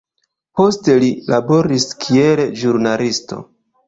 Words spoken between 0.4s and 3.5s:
Poste li laboris kiel ĵurnalisto.